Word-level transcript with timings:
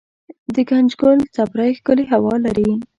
دګنجګل 0.55 1.19
څپری 1.35 1.71
ښکلې 1.77 2.05
هوا 2.11 2.35
لري 2.45 2.69